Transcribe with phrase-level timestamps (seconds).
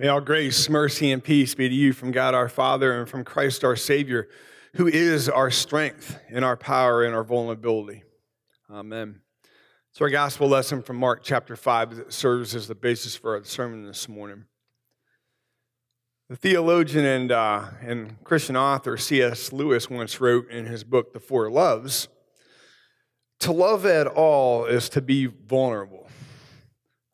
[0.00, 3.24] May all grace, mercy, and peace be to you from God our Father and from
[3.24, 4.28] Christ our Savior,
[4.74, 8.04] who is our strength and our power and our vulnerability.
[8.70, 9.22] Amen.
[9.90, 13.42] So, our gospel lesson from Mark chapter 5 that serves as the basis for our
[13.42, 14.44] sermon this morning.
[16.28, 19.52] The theologian and, uh, and Christian author C.S.
[19.52, 22.06] Lewis once wrote in his book, The Four Loves
[23.40, 26.07] To love at all is to be vulnerable.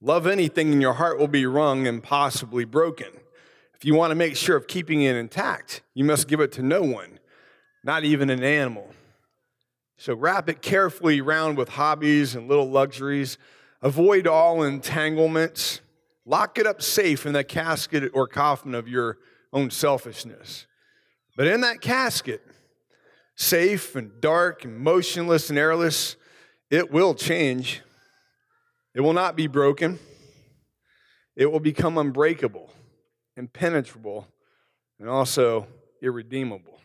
[0.00, 3.08] Love anything, and your heart will be wrung and possibly broken.
[3.74, 6.62] If you want to make sure of keeping it intact, you must give it to
[6.62, 7.18] no one,
[7.84, 8.90] not even an animal.
[9.96, 13.36] So wrap it carefully around with hobbies and little luxuries.
[13.82, 15.82] Avoid all entanglements.
[16.24, 19.18] Lock it up safe in the casket or coffin of your
[19.52, 20.66] own selfishness.
[21.36, 22.42] But in that casket,
[23.34, 26.16] safe and dark and motionless and airless,
[26.70, 27.82] it will change.
[28.94, 29.98] It will not be broken.
[31.36, 32.70] It will become unbreakable,
[33.36, 34.26] impenetrable,
[34.98, 35.66] and also
[36.02, 36.80] irredeemable.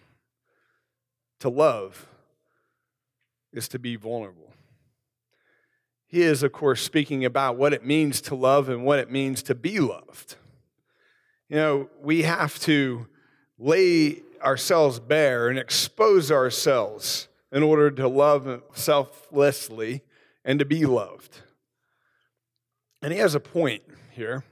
[1.39, 2.07] To love
[3.51, 4.53] is to be vulnerable.
[6.07, 9.43] He is, of course, speaking about what it means to love and what it means
[9.43, 10.35] to be loved.
[11.49, 13.07] You know, we have to
[13.57, 20.03] lay ourselves bare and expose ourselves in order to love selflessly
[20.43, 21.41] and to be loved.
[23.05, 24.43] And he has a point here.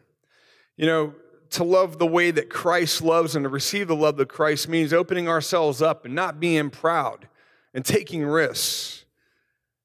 [0.78, 1.16] You know,
[1.50, 4.94] to love the way that Christ loves and to receive the love that Christ means
[4.94, 7.28] opening ourselves up and not being proud
[7.74, 9.06] and taking risks.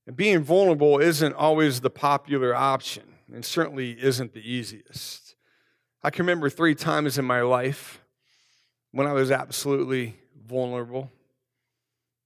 [0.06, 5.34] And being vulnerable isn't always the popular option and certainly isn't the easiest.
[6.02, 8.02] I can remember three times in my life
[8.91, 11.11] when I was absolutely vulnerable.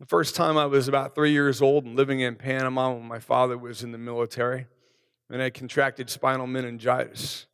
[0.00, 3.20] The first time I was about three years old and living in Panama when my
[3.20, 4.66] father was in the military
[5.32, 7.46] and I contracted spinal meningitis.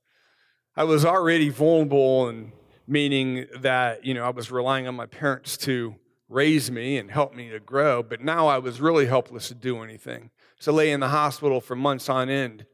[0.77, 2.53] I was already vulnerable, and
[2.87, 5.95] meaning that you know I was relying on my parents to
[6.29, 9.83] raise me and help me to grow, but now I was really helpless to do
[9.83, 10.31] anything.
[10.61, 12.67] So I lay in the hospital for months on end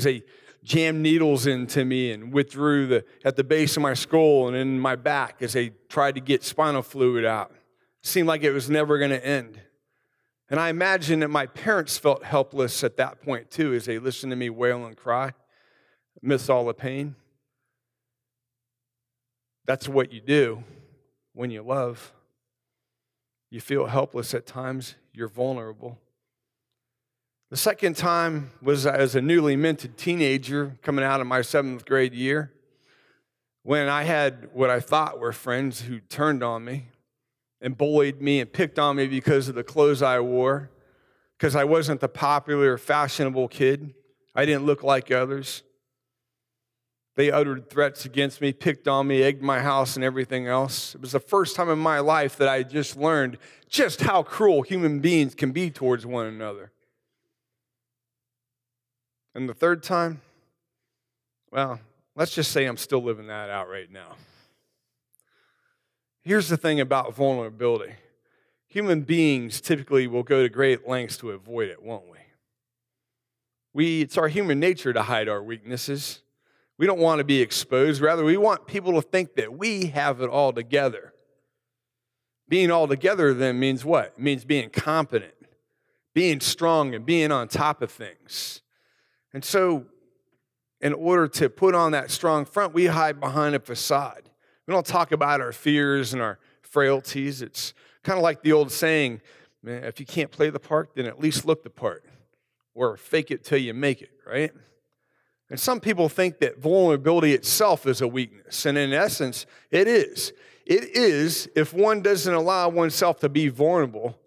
[0.00, 0.22] they
[0.64, 4.78] jammed needles into me and withdrew the at the base of my skull and in
[4.78, 7.50] my back as they tried to get spinal fluid out.
[7.50, 9.60] It seemed like it was never going to end.
[10.52, 14.32] And I imagine that my parents felt helpless at that point too as they listened
[14.32, 15.32] to me wail and cry,
[16.20, 17.16] miss all the pain.
[19.64, 20.62] That's what you do
[21.32, 22.12] when you love.
[23.48, 25.98] You feel helpless at times, you're vulnerable.
[27.48, 32.12] The second time was as a newly minted teenager coming out of my seventh grade
[32.12, 32.52] year
[33.62, 36.88] when I had what I thought were friends who turned on me
[37.62, 40.70] and bullied me and picked on me because of the clothes I wore,
[41.38, 43.94] because I wasn't the popular, fashionable kid.
[44.34, 45.62] I didn't look like others.
[47.14, 50.94] They uttered threats against me, picked on me, egged my house, and everything else.
[50.94, 54.62] It was the first time in my life that I just learned just how cruel
[54.62, 56.72] human beings can be towards one another.
[59.34, 60.20] And the third time,
[61.50, 61.80] well,
[62.16, 64.16] let's just say I'm still living that out right now.
[66.22, 67.94] Here's the thing about vulnerability
[68.68, 72.16] human beings typically will go to great lengths to avoid it, won't we?
[73.74, 76.22] we it's our human nature to hide our weaknesses.
[76.78, 78.00] We don't want to be exposed.
[78.00, 81.12] Rather, we want people to think that we have it all together.
[82.48, 84.14] Being all together then means what?
[84.16, 85.34] It means being competent,
[86.14, 88.62] being strong, and being on top of things.
[89.32, 89.86] And so,
[90.80, 94.30] in order to put on that strong front, we hide behind a facade.
[94.72, 97.42] Don't talk about our fears and our frailties.
[97.42, 99.20] It's kind of like the old saying,
[99.64, 102.04] if you can't play the part, then at least look the part
[102.74, 104.50] or fake it till you make it, right?
[105.50, 108.64] And some people think that vulnerability itself is a weakness.
[108.64, 110.32] And in essence, it is.
[110.64, 114.18] It is if one doesn't allow oneself to be vulnerable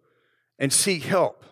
[0.59, 1.43] and seek help.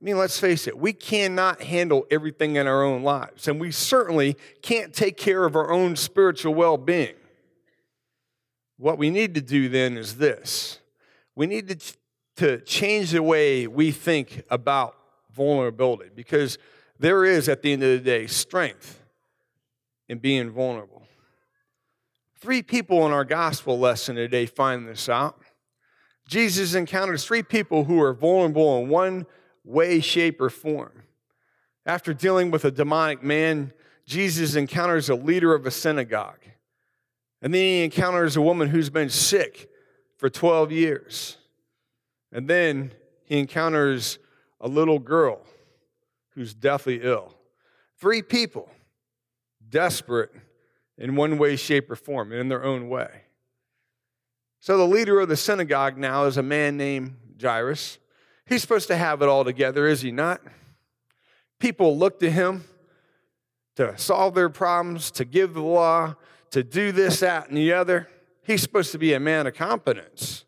[0.00, 3.72] I mean, let's face it, we cannot handle everything in our own lives, and we
[3.72, 7.14] certainly can't take care of our own spiritual well being.
[8.76, 10.78] What we need to do then is this
[11.34, 11.96] we need to,
[12.36, 14.94] to change the way we think about
[15.32, 16.58] vulnerability because
[17.00, 19.02] there is, at the end of the day, strength
[20.08, 21.06] in being vulnerable.
[22.40, 25.40] Three people in our gospel lesson today find this out.
[26.28, 29.26] Jesus encounters three people who are vulnerable in one
[29.68, 31.04] way, shape, or form.
[31.86, 33.72] After dealing with a demonic man,
[34.04, 36.40] Jesus encounters a leader of a synagogue.
[37.40, 39.70] And then he encounters a woman who's been sick
[40.16, 41.36] for 12 years.
[42.32, 42.92] And then
[43.24, 44.18] he encounters
[44.60, 45.40] a little girl
[46.30, 47.34] who's deathly ill.
[48.00, 48.70] Three people
[49.68, 50.30] desperate
[50.96, 53.22] in one way, shape, or form, and in their own way.
[54.60, 57.98] So the leader of the synagogue now is a man named Jairus.
[58.48, 60.40] He's supposed to have it all together, is he not?
[61.60, 62.64] People look to him
[63.76, 66.16] to solve their problems, to give the law,
[66.50, 68.08] to do this, that, and the other.
[68.42, 70.46] He's supposed to be a man of competence.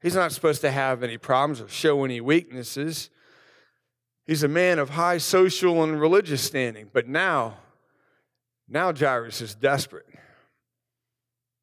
[0.00, 3.10] He's not supposed to have any problems or show any weaknesses.
[4.26, 6.88] He's a man of high social and religious standing.
[6.92, 7.58] But now,
[8.68, 10.06] now Jairus is desperate.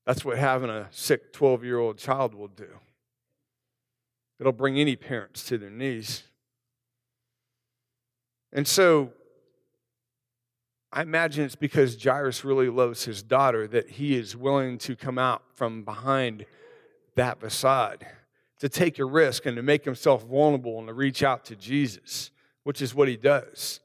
[0.06, 2.70] That's what having a sick 12 year old child will do.
[4.42, 6.24] It'll bring any parents to their knees.
[8.52, 9.14] And so
[10.92, 15.20] I imagine it's because Jairus really loves his daughter that he is willing to come
[15.20, 16.48] out from behind
[17.14, 18.04] that facade,
[18.58, 22.32] to take a risk and to make himself vulnerable and to reach out to Jesus,
[22.64, 23.80] which is what he does.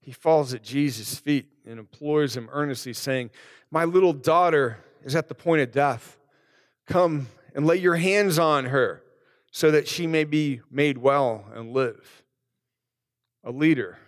[0.00, 3.30] He falls at Jesus' feet and implores him earnestly, saying,
[3.72, 6.20] My little daughter is at the point of death.
[6.86, 9.02] Come and lay your hands on her
[9.50, 12.22] so that she may be made well and live.
[13.44, 13.98] A leader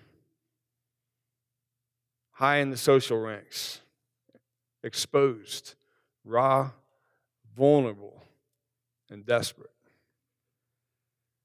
[2.40, 3.82] high in the social ranks,
[4.82, 5.74] exposed,
[6.24, 6.70] raw,
[7.54, 8.22] vulnerable,
[9.10, 9.70] and desperate.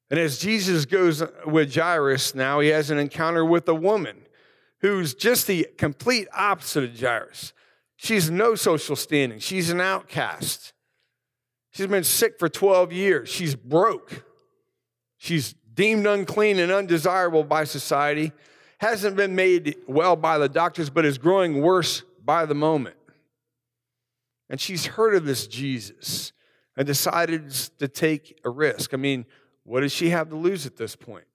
[0.09, 4.25] And as Jesus goes with Jairus now, he has an encounter with a woman
[4.79, 7.51] who's just the complete opposite of Jairus.
[7.97, 10.71] She's no social standing, she's an outcast.
[11.75, 14.23] She's been sick for 12 years, she's broke,
[15.17, 18.31] she's deemed unclean and undesirable by society
[18.77, 22.95] hasn't been made well by the doctors, but is growing worse by the moment.
[24.49, 26.31] And she's heard of this Jesus
[26.77, 27.49] and decided
[27.79, 28.93] to take a risk.
[28.93, 29.25] I mean,
[29.63, 31.25] what does she have to lose at this point?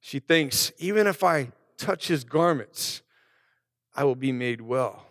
[0.00, 3.02] She thinks, even if I touch his garments,
[3.94, 5.08] I will be made well.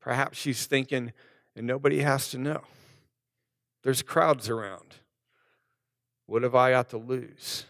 [0.00, 1.12] Perhaps she's thinking,
[1.56, 2.60] and nobody has to know.
[3.82, 4.96] There's crowds around.
[6.26, 7.64] What have I got to lose?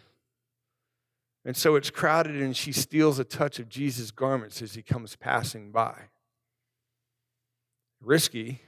[1.44, 5.14] And so it's crowded, and she steals a touch of Jesus' garments as he comes
[5.14, 5.94] passing by.
[8.00, 8.62] Risky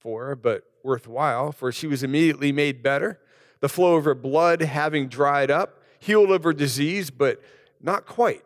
[0.00, 3.20] for her, but worthwhile, for she was immediately made better,
[3.60, 7.40] the flow of her blood having dried up, healed of her disease, but
[7.80, 8.44] not quite.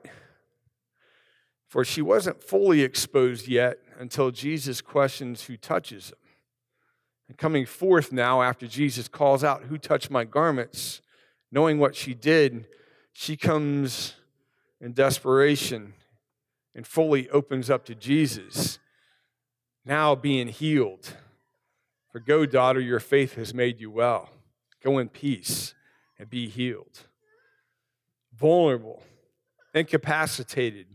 [1.69, 6.17] For she wasn't fully exposed yet until Jesus questions who touches him.
[7.29, 11.02] And coming forth now, after Jesus calls out, Who touched my garments?
[11.52, 12.67] Knowing what she did,
[13.12, 14.14] she comes
[14.81, 15.93] in desperation
[16.75, 18.79] and fully opens up to Jesus,
[19.85, 21.14] now being healed.
[22.11, 24.31] For go, daughter, your faith has made you well.
[24.82, 25.75] Go in peace
[26.19, 27.00] and be healed.
[28.35, 29.02] Vulnerable,
[29.75, 30.87] incapacitated,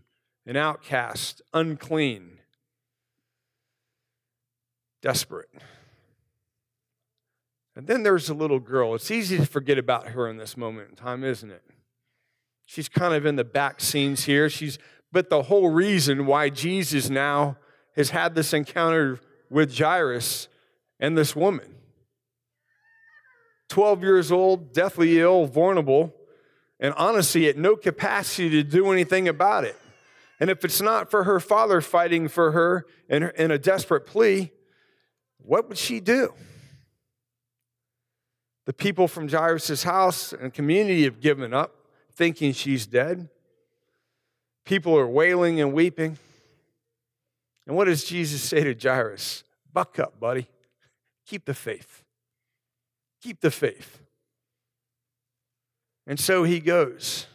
[0.48, 2.40] an outcast, unclean,
[5.06, 5.50] desperate.
[7.76, 8.96] And then there's a little girl.
[8.96, 11.62] It's easy to forget about her in this moment in time, isn't it?
[12.66, 14.50] She's kind of in the back scenes here.
[14.50, 14.80] She's
[15.12, 17.58] but the whole reason why Jesus now
[17.96, 19.20] has had this encounter
[19.52, 20.48] with Jairus
[21.00, 21.76] and this woman.
[23.70, 26.16] 12 years old, deathly ill, vulnerable,
[26.80, 29.80] and honestly, at no capacity to do anything about it.
[30.40, 34.52] And if it's not for her father fighting for her in a desperate plea,
[35.46, 36.34] what would she do?
[38.66, 41.76] The people from Jairus' house and community have given up
[42.14, 43.30] thinking she's dead.
[44.66, 46.18] People are wailing and weeping.
[47.68, 49.44] And what does Jesus say to Jairus?
[49.72, 50.48] Buck up, buddy.
[51.28, 52.04] Keep the faith.
[53.22, 54.00] Keep the faith.
[56.08, 57.28] And so he goes.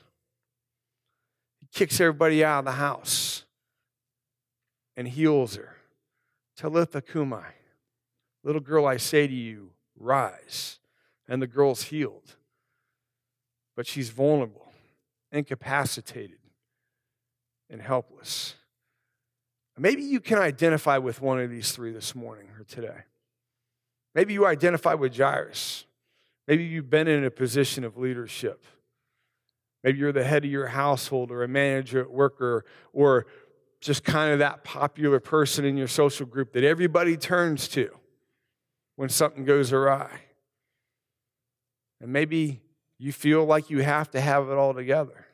[1.61, 3.45] He kicks everybody out of the house
[4.97, 5.77] and heals her.
[6.57, 7.39] Talitha cumi.
[8.43, 10.79] Little girl, I say to you, rise.
[11.29, 12.37] And the girl's healed.
[13.77, 14.71] But she's vulnerable
[15.33, 16.39] incapacitated,
[17.69, 18.55] and helpless.
[19.79, 23.05] Maybe you can identify with one of these three this morning or today.
[24.15, 25.87] Maybe you identify with Jairus.
[26.47, 28.65] Maybe you've been in a position of leadership.
[29.83, 33.27] Maybe you're the head of your household or a manager at work or, or
[33.81, 37.91] just kind of that popular person in your social group that everybody turns to
[39.01, 40.11] when something goes awry.
[42.03, 42.61] And maybe
[42.99, 45.25] you feel like you have to have it all together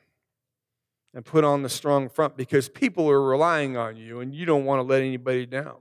[1.13, 4.65] and put on the strong front because people are relying on you and you don't
[4.65, 5.79] want to let anybody down.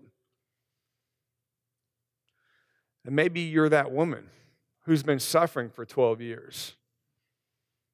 [3.06, 4.32] And maybe you're that woman
[4.86, 6.74] who's been suffering for 12 years.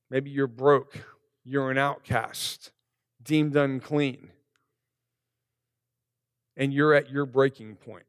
[0.10, 1.04] Maybe you're broke,
[1.44, 2.72] you're an outcast,
[3.22, 4.30] deemed unclean.
[6.56, 8.06] and you're at your breaking point.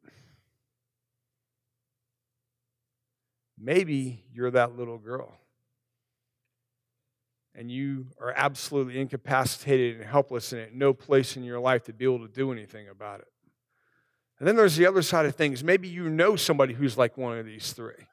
[3.63, 5.33] Maybe you're that little girl
[7.55, 11.93] and you are absolutely incapacitated and helpless and at no place in your life to
[11.93, 13.29] be able to do anything about it.
[14.39, 15.63] And then there's the other side of things.
[15.63, 18.07] Maybe you know somebody who's like one of these three,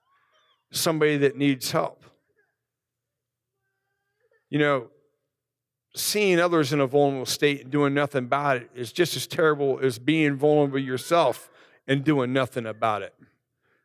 [0.71, 2.03] somebody that needs help.
[4.51, 4.87] You know,
[5.95, 9.79] seeing others in a vulnerable state and doing nothing about it is just as terrible
[9.81, 11.49] as being vulnerable yourself
[11.87, 13.15] and doing nothing about it.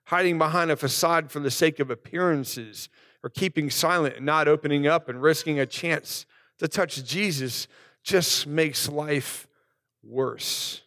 [0.06, 2.88] Hiding behind a facade for the sake of appearances
[3.22, 6.26] or keeping silent and not opening up and risking a chance
[6.58, 7.66] to touch Jesus
[8.02, 9.46] just makes life
[10.02, 10.82] worse.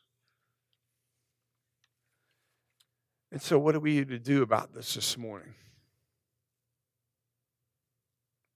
[3.31, 5.53] And so, what are we to do about this this morning?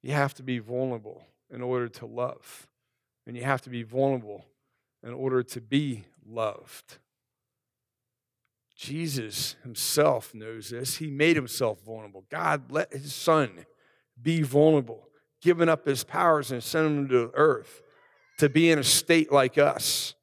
[0.01, 2.67] You have to be vulnerable in order to love,
[3.27, 4.45] and you have to be vulnerable
[5.03, 6.99] in order to be loved.
[8.81, 10.97] Jesus himself knows this.
[10.97, 12.25] He made himself vulnerable.
[12.31, 13.67] God let his son
[14.19, 15.07] be vulnerable,
[15.39, 17.83] giving up his powers and sending him to earth
[18.39, 20.15] to be in a state like us.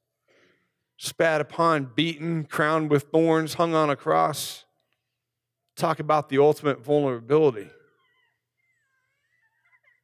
[0.96, 4.64] Spat upon, beaten, crowned with thorns, hung on a cross.
[5.76, 7.70] Talk about the ultimate vulnerability.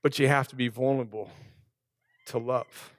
[0.01, 1.29] But you have to be vulnerable
[2.27, 2.93] to love.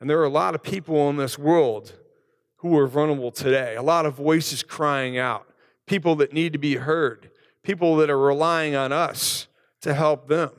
[0.00, 1.92] And there are a lot of people in this world
[2.64, 5.46] who are vulnerable today, a lot of voices crying out,
[5.86, 7.30] people that need to be heard,
[7.62, 9.48] people that are relying on us
[9.82, 10.50] to help them.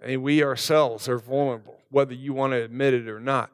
[0.00, 3.50] And we ourselves are vulnerable, whether you want to admit it or not.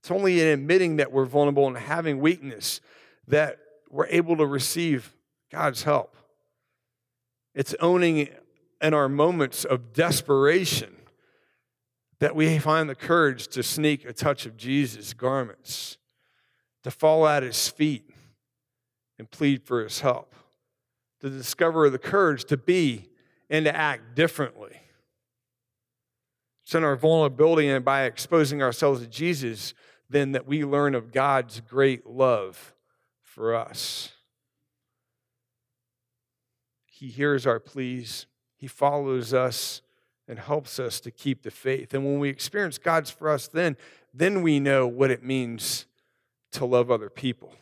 [0.00, 2.80] It's only in admitting that we're vulnerable and having weakness
[3.26, 3.58] that
[3.90, 5.12] we're able to receive
[5.50, 6.16] God's help.
[7.52, 8.28] It's owning
[8.80, 10.94] in our moments of desperation
[12.24, 15.98] that we find the courage to sneak a touch of Jesus' garments,
[16.82, 18.08] to fall at his feet
[19.18, 20.34] and plead for his help,
[21.20, 23.10] to discover the courage to be
[23.50, 24.80] and to act differently.
[26.62, 29.74] It's in our vulnerability and by exposing ourselves to Jesus,
[30.08, 32.72] then that we learn of God's great love
[33.20, 34.12] for us.
[36.86, 38.24] He hears our pleas,
[38.56, 39.82] He follows us
[40.26, 41.92] and helps us to keep the faith.
[41.94, 43.76] And when we experience God's for us, then,
[44.12, 45.86] then we know what it means
[46.52, 47.54] to love other people.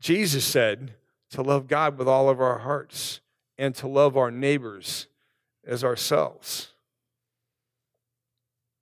[0.00, 0.94] Jesus said
[1.30, 3.20] to love God with all of our hearts
[3.58, 5.08] and to love our neighbors
[5.66, 6.68] as ourselves.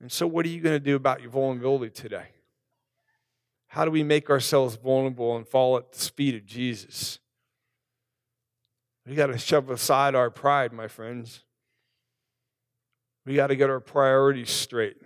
[0.01, 2.27] And so, what are you going to do about your vulnerability today?
[3.69, 7.21] How do we make ourselves vulnerable and fall at the feet of Jesus?
[9.07, 11.45] We got to shove aside our pride, my friends.
[13.25, 14.97] We got to get our priorities straight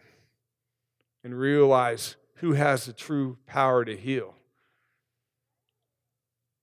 [1.22, 4.34] and realize who has the true power to heal.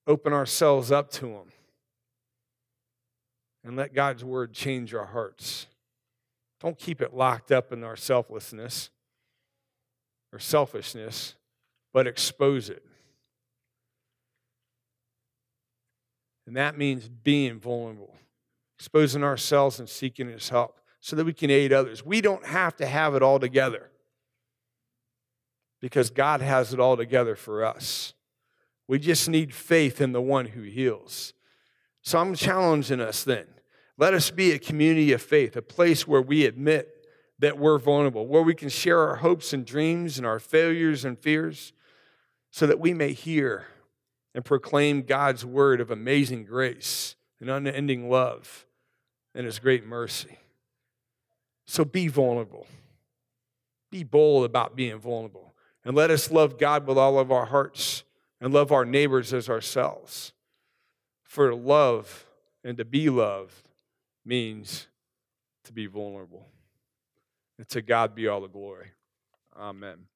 [0.06, 1.52] Open ourselves up to Him
[3.64, 5.66] and let God's word change our hearts.
[6.60, 8.90] Don't keep it locked up in our selflessness
[10.32, 11.34] or selfishness,
[11.92, 12.84] but expose it.
[16.46, 18.14] And that means being vulnerable,
[18.78, 22.02] exposing ourselves and seeking His help so that we can aid others.
[22.02, 23.90] We don't have to have it all together
[25.82, 28.14] because God has it all together for us.
[28.88, 31.34] We just need faith in the one who heals.
[32.00, 33.44] So I'm challenging us then.
[33.98, 37.06] Let us be a community of faith, a place where we admit
[37.38, 41.18] that we're vulnerable, where we can share our hopes and dreams and our failures and
[41.18, 41.74] fears,
[42.50, 43.66] so that we may hear
[44.34, 48.64] and proclaim God's word of amazing grace and unending love
[49.34, 50.38] and his great mercy.
[51.66, 52.66] So be vulnerable.
[53.90, 55.54] Be bold about being vulnerable.
[55.84, 58.04] And let us love God with all of our hearts
[58.40, 60.32] and love our neighbors as ourselves.
[61.22, 62.26] For love
[62.62, 63.68] and to be loved
[64.24, 64.88] means
[65.64, 66.46] to be vulnerable.
[67.58, 68.92] And to God be all the glory.
[69.56, 70.06] Amen.